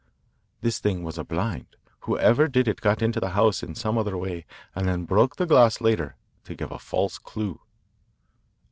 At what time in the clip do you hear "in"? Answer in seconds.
3.61-3.75